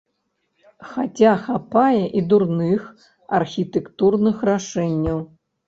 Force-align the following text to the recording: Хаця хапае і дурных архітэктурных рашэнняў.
Хаця 0.93 1.33
хапае 1.43 2.03
і 2.21 2.25
дурных 2.33 2.81
архітэктурных 3.43 4.45
рашэнняў. 4.53 5.25